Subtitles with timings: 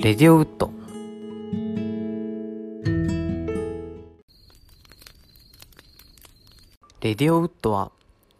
[0.00, 0.70] レディオウッド
[7.00, 7.90] レディオウッドは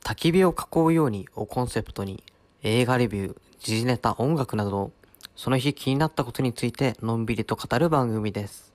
[0.05, 2.23] 焚き火を囲うようにをコンセプトに
[2.63, 4.93] 映画レビュー、時事ネタ、音楽など
[5.35, 8.73] その日気になったことについてのんびりと語る番組です。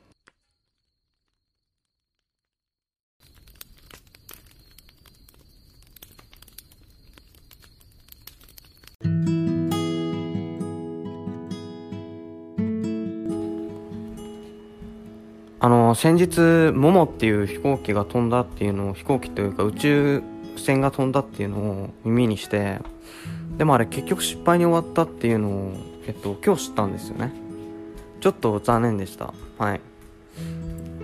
[15.95, 20.23] 先日モモっていう飛行機が飛んだっていうのを飛行機というか宇宙
[20.55, 22.79] 船が飛んだっていうのを耳にして
[23.57, 25.73] でもあれ結局失敗に終わったっていうのを、
[26.07, 27.31] えっと、今日知ったんですよね。
[28.19, 29.33] ちょっと残念でした。
[29.57, 29.81] はい。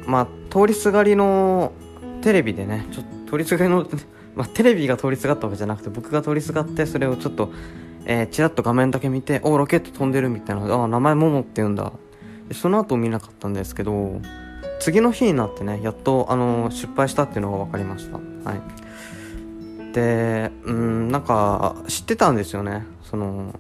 [0.06, 1.74] まあ通りすがりの
[2.22, 3.86] テレビでねちょっと通りすがりの
[4.36, 7.52] まあテレビが通りすがったわけじゃなくて僕が通りすがってそれをちょっと
[8.06, 11.92] えー、チラッと画面だけ見ておロケット飛んでるみたいなあ名前モモって言うんだ。
[12.54, 14.20] その後見なかったんですけど
[14.80, 18.18] 次の日になってねやっとあの失敗したっていうのが分かりました。
[18.18, 19.94] はい。
[19.94, 22.86] でうんなんか知ってたんですよね。
[23.04, 23.54] その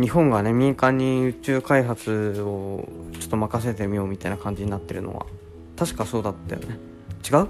[0.00, 5.26] 日本がね民間に宇宙開発をちょっと任せてみようみたいな感じになってるのは。
[5.76, 6.78] 確かそうだったよね。
[7.30, 7.48] 違う？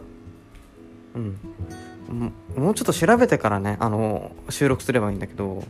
[1.16, 2.32] うん。
[2.56, 5.62] もうちょっと調べてからねあの収録すればいいんだけど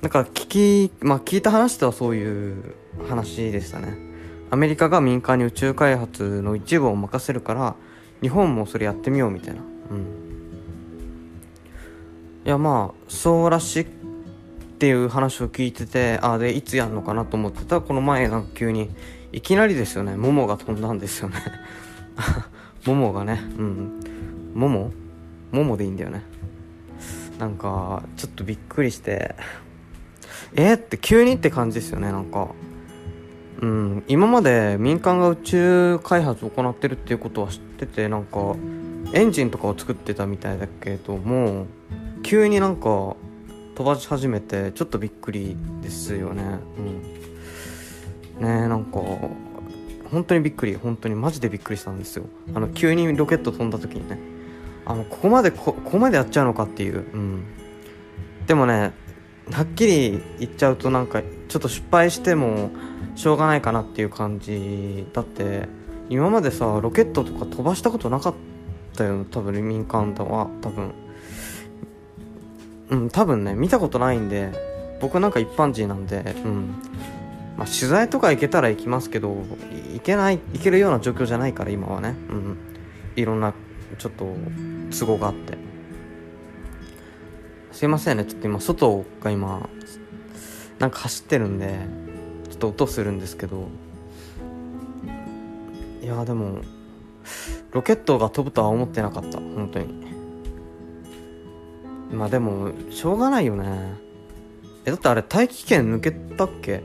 [0.00, 2.74] なんか聞きまあ聞いた話ではそういう
[3.08, 4.13] 話でしたね。
[4.54, 7.74] アメリカが民間に宇宙開発の一部を任せるから
[8.22, 9.60] 日本もそれやってみようみたいな。
[9.90, 10.06] うん。
[12.46, 13.86] いやまあそうらしいっ
[14.78, 18.90] ていう話を聞いててあでいつやんのかなと思ってたこの前なんか急に
[19.32, 20.14] いきなりですよね。
[20.14, 21.36] モモが飛んだんですよね。
[22.86, 23.40] モモがね。
[23.58, 24.00] うん。
[24.54, 24.92] モモ
[25.50, 26.22] モモでいいんだよね。
[27.40, 29.34] なんかちょっとびっくりして。
[30.54, 32.50] えー、って急にって感じですよねなんか。
[33.64, 38.54] うん今まで民間が宇宙開発を行ってるっていうことは知っててなんか
[39.14, 41.66] エンジンとかを作ってたみたいだけども
[42.22, 43.16] 急になんか
[43.74, 46.42] 飛ばし始めてちょっとびっくりですよね。
[46.78, 47.02] うん。
[48.40, 49.00] ねえなんか
[50.10, 50.76] 本当にびっくり。
[50.76, 52.24] 本当にマジでびっくりしたんですよ。
[52.54, 54.18] あの急にロケット飛んだ時にね。
[54.86, 56.98] あのここまでここまでやっちゃうのかっていう。
[56.98, 57.44] うん。
[58.46, 58.92] でもね
[59.52, 62.70] はっきり言っちゃうとなんかちょっと失敗しても
[63.14, 65.68] しょうがないかなっていう感じだって。
[66.10, 68.34] 今までさロケットとか飛ばしたことなかっ
[68.94, 70.48] たよ多分民間だは。
[70.60, 70.92] 多分。
[72.90, 74.52] うん多分ね見たことないんで
[75.00, 76.74] 僕なんか一般人なんでうん。
[77.56, 79.34] まあ取材とか行けたら行きますけど
[79.94, 82.14] 行けない行けるような状況じゃないから今はね。
[82.28, 82.58] うん。
[83.16, 83.54] いろんな
[83.98, 84.26] ちょっと
[84.90, 85.56] 都合があって。
[87.74, 88.24] すいませんね。
[88.24, 89.68] ちょっと今外が今
[90.78, 91.80] なんか走ってるんで
[92.48, 93.66] ちょっと音するんですけど。
[96.00, 96.60] いやでも
[97.72, 99.38] ロケットが飛ぶとは思ってなかった。
[99.38, 100.06] 本当に。
[102.12, 103.94] まあでもしょうがないよね。
[104.84, 106.80] えだってあれ大気圏抜けたっけ？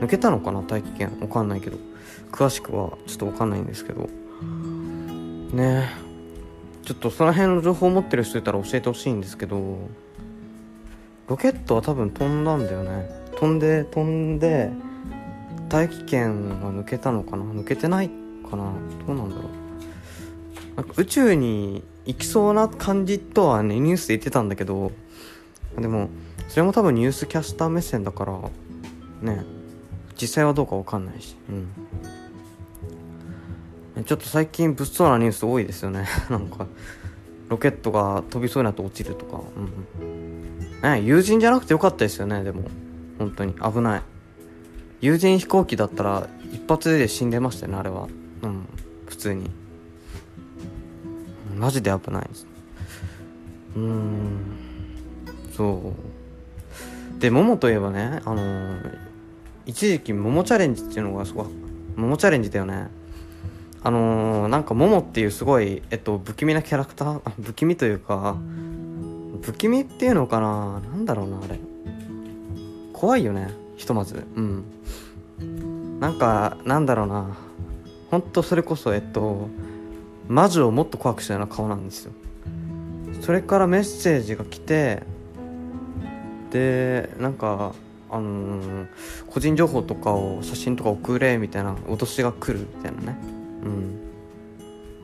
[0.00, 0.62] 抜けたのかな？
[0.62, 1.12] 大気圏。
[1.20, 1.76] わかんないけど。
[2.32, 4.08] 詳しくはちょっとわかんないんですけど。
[5.52, 5.90] ね。
[5.92, 6.05] え
[6.86, 9.88] ちょっとその辺の情報を持ってる人いたら教えてほしいんですけど
[11.26, 13.10] ロケットは多分飛んだんだよね。
[13.34, 14.70] 飛んで飛んで
[15.68, 17.42] 大気圏が抜けたのかな？
[17.42, 18.08] 抜けてない
[18.48, 18.72] かな？
[19.04, 20.76] どうなんだろう。
[20.76, 24.92] なんか宇宙に行きそうな感じとはねニュースで言ってたんだけど
[25.76, 26.08] でも
[26.46, 28.38] それも多分ニュースキャスター目線だから
[29.22, 29.44] ね
[30.14, 31.36] 実際はどうかわかんないし。
[31.50, 31.68] うん。
[34.04, 36.06] ちょっと最近物騒なニュース多いですよね。
[36.28, 36.66] なんか
[37.48, 39.40] ロケットが飛びそうになって落ちるとか。
[39.56, 40.26] うん
[40.82, 42.44] ね友人じゃなくてよかったですよね。
[42.44, 42.64] でも
[43.18, 43.54] 本当に。
[43.54, 44.02] 危ない。
[45.00, 48.08] 友人飛行機だったら一発で死んでましたよねあれは。
[48.42, 48.66] うん。
[49.06, 49.50] 普通に。
[51.56, 52.46] マジで危ないです。
[53.76, 54.38] うーん。
[55.56, 55.94] そ
[57.16, 57.20] う。
[57.20, 58.98] で桃といえばねあのー
[59.66, 61.46] 一時期桃チャレンジっていうのがすごい
[61.96, 62.88] 桃チャレンジだよね。
[63.82, 67.20] あのー、なんか桃っていうすごい、えっと、不気味なキャラクター？
[67.42, 68.36] 不気味というか
[69.42, 70.80] 不気味っていうのかな？
[70.80, 71.60] なんだろうなあれ。
[72.92, 74.24] 怖いよねひとまず。
[74.36, 74.64] うん。
[76.00, 77.36] なんかなんだろうな。
[78.10, 79.48] ほんとそれこそえっと
[80.28, 82.12] 魔女をもっと怖くしたような顔なんですよ。
[83.20, 85.02] それからメッセージが来て
[86.50, 87.72] でなんか
[88.08, 88.86] あのー、
[89.28, 93.18] 個人情報とかを写真とか送れみたいな脅しが来るみたいなね。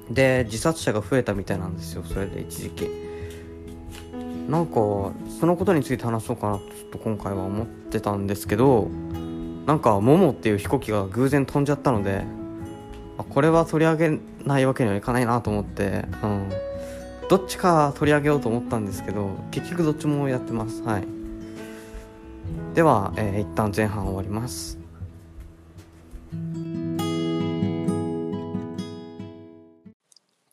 [0.09, 0.15] うん。
[0.15, 2.89] で自殺者が増えたみたいなんですよそれで一時期。
[4.49, 4.75] なんか
[5.41, 8.89] そのことについて話そうかなとちょっと今回は思ってたんですけど
[9.67, 12.25] なんかモモっていう飛行機が偶然飛んじゃったので
[13.17, 16.51] これは取り上げないわけにはいかないなと思って、うん、
[17.31, 20.83] どっちか取り上げようと思ったんですけど結局どっちもやってます。
[20.83, 21.05] はい。
[22.75, 24.82] では、えー、一旦前半終わります。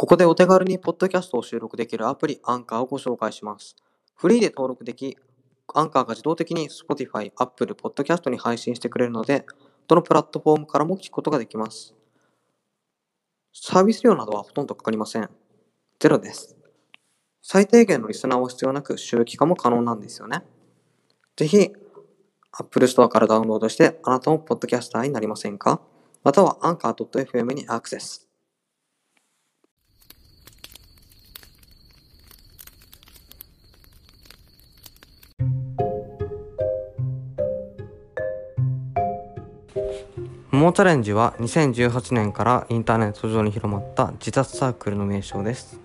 [0.10, 3.76] ここでお手軽にポッドキャストを収録できるアプリアンカーをご紹介します
[4.16, 5.16] フリーで登録でき
[5.76, 9.46] アンカーが自動的に Spotify、Apple Podcast に配信してくれるので
[9.88, 11.94] どのプラットフォームからも聞くことができます
[13.54, 15.30] サービス料などはほとんどかかりません。
[16.00, 16.58] ゼロです。
[17.44, 20.42] 最低限のリスナーは必要なく収益化も可能なんですよね。
[21.36, 21.72] ぜひ、
[22.52, 25.82] Apple Store からダウンロードしてあなたもポッドキャスターになりませんか？
[26.24, 28.29] または Anchor.fm にアクセス。
[40.52, 45.80] モーチャレンジは2018年からインターネット上に広まった自殺サークルの名称です。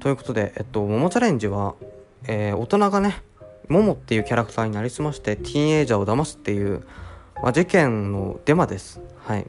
[0.00, 1.76] ということで、えっと、モモチャレンジは、
[2.26, 3.22] えー、大人がね、
[3.68, 6.86] モモっていうキャラクターになりすましてティーンエイジャーを騙すっていう、
[7.42, 9.00] まあ、事件のデマです。
[9.24, 9.46] はい。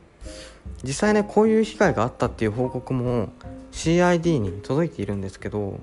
[0.82, 3.34] 実際ね、こういう被害があったっていう報告も
[3.74, 5.78] CID に届いているんですけど、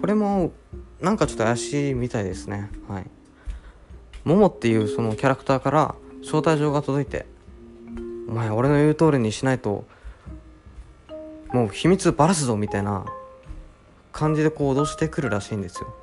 [0.00, 0.50] これも
[1.00, 2.68] なんかちょっと怪しいみたいですね。
[2.88, 3.06] はい。
[4.24, 7.26] モモっていうそのキャラクターから招待状が届いて
[8.28, 9.84] 「お前俺の言う通りにしないと
[11.52, 13.04] もう秘密ばらすぞ」みたいな
[14.12, 15.94] 感じでこう脅してくるらしいんですよ。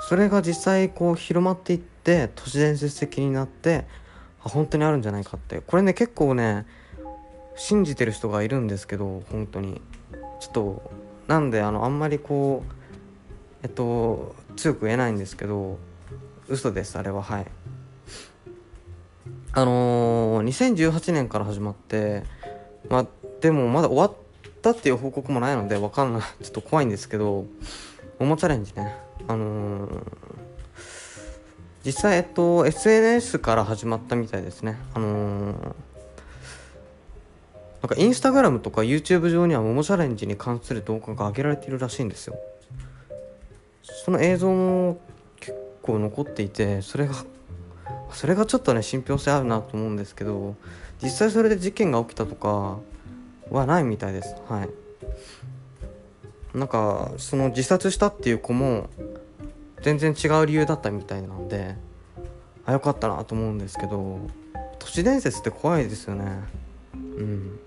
[0.00, 3.84] それが実際こう広まっていって都市伝説的になって
[4.42, 5.60] あ本当にあるんじゃないかって。
[5.60, 6.66] これね結構ね
[7.56, 9.80] 信じてる人がいるんですけど本当に。
[10.40, 10.90] ちょっと
[11.26, 12.72] なんであのあんまりこう
[13.62, 15.78] えっと強く言えないんですけど
[16.48, 17.22] 嘘ですあれは。
[17.22, 17.46] はい。
[19.58, 22.22] あのー、2018年から始まって
[22.88, 23.06] まあ
[23.40, 24.12] でもまだ終わっ
[24.62, 26.22] たっていう報告もないのでわかんない。
[26.44, 27.44] ちょっと怖いんですけど
[28.20, 28.94] モモチャレンジね。
[29.26, 30.02] あのー、
[31.84, 34.78] 実際えっと SNS から始まったみたいですね。
[34.94, 35.74] あのー、な
[37.86, 42.38] んかインスタグラムとか YouTube 上にはモモチャレンジに関する動画が上げられているらしいんですよ。
[43.82, 45.00] その映像も
[45.40, 47.14] 結構残っていてそれが
[48.12, 50.56] それがちょっとね信憑性あるなと思うんですけど
[51.02, 52.78] 実際それで事件が起きたとか
[53.50, 54.34] はないみたいです。
[54.48, 54.70] はい。
[56.56, 58.88] なんかその自殺したっていう子も
[59.82, 61.76] 全然違う理由だったみたいなんで
[62.64, 64.20] あよかったなと思うんですけど
[64.78, 66.24] 都市伝説って怖いですよね。
[66.94, 67.60] うん。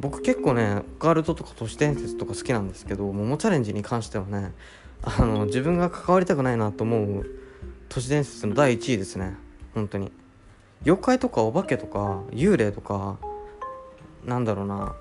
[0.00, 4.52] 僕結構ねオカルトとか都市伝説とか好きなんですけど桃チャレンジに関してはね
[5.02, 7.26] あの自分が関わりたくないなと思う
[7.88, 9.36] 都市伝説の第1位ですね。
[9.74, 10.12] 本当に。
[10.84, 13.16] 妖怪とかお化けとか幽霊とか
[14.24, 14.94] なんだろうな。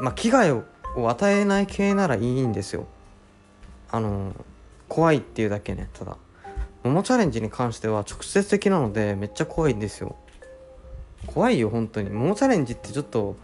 [0.00, 0.64] まあ危害を
[0.96, 2.86] 与えない系ならいいんですよ。
[3.90, 4.34] あの
[4.88, 6.16] 怖いっていうだけねただ。
[6.84, 10.16] 桃チャレンジに関しては直接的なのでめっちゃ怖いんですよ。
[11.26, 12.10] 怖いよ本当に。
[12.10, 13.36] 桃チャレンジってちょっと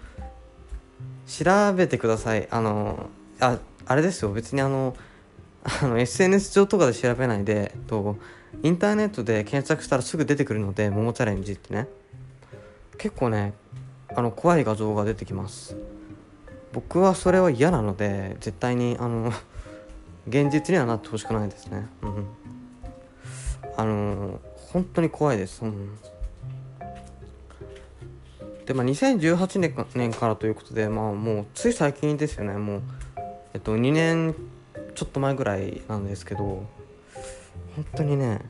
[1.27, 2.49] 調べてください。
[2.51, 3.09] あの
[3.41, 4.33] ああれですよ。
[4.33, 4.97] 別にあの
[5.65, 8.17] あの SNS 上とかで調べないで、と、
[8.63, 11.89] インターネットで検索したらすぐ出てくるので、桃チャレンジってね。
[12.99, 13.55] 結構ね、
[14.15, 15.77] あの、怖い画像が出てきます。
[16.73, 19.33] 僕はそれは嫌なので、絶対に、あの、
[20.29, 21.87] 現実にはなってほしくないですね。
[22.03, 22.27] うん。
[23.77, 24.41] あの、
[24.73, 25.65] 本当に怖いです。
[25.65, 25.97] うん。
[28.67, 32.83] で、まあ、2018年からということで、まあ、もう、つい最近ですよね、もう、
[33.55, 34.35] えっと、2年
[34.95, 36.67] ちょっと前ぐらいなんですけど
[37.77, 38.41] 本当にね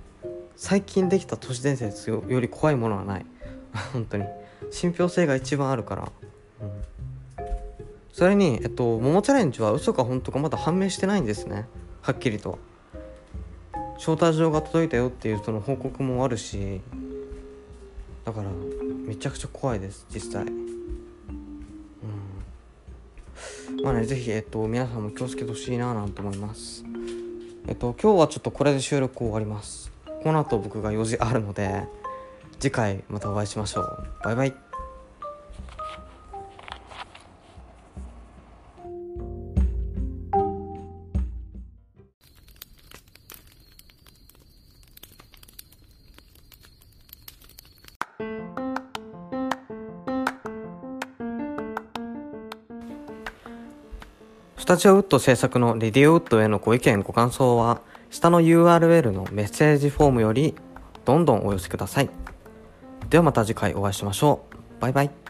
[0.56, 3.26] 最近できた都市伝説より怖いものはない。
[3.92, 4.24] 本当に。
[4.70, 6.12] 信憑性が一番あるから、
[6.62, 6.70] うん、
[8.12, 11.66] それにえっと桃チャレンジは嘘か本当かまだ判明してないんですね。
[12.02, 12.58] はっきりと。
[13.96, 16.80] 招待状が届いたよっていうその報告もあるし
[18.24, 18.48] だから
[19.06, 20.73] めちゃくちゃ怖いです実際。
[23.84, 26.86] まあね、ぜひ、えっと、皆さんも気をつけてほしいななんて思います。
[27.68, 29.92] えっと、今日はちょっとこれで収録終わります。
[30.22, 31.84] この後僕が用事あるので、
[32.58, 34.06] 次回またお会いしましょう。
[34.24, 34.63] バイバイ。
[54.64, 60.54] スタジオウッド制作のレディオウッドへのご意見ご感想は、下の URL のメッセージフォームより
[61.04, 62.08] どんどんお寄せください。
[63.10, 64.46] ではまた次回お会いしましょ
[64.78, 64.80] う。
[64.80, 65.23] バイバイ。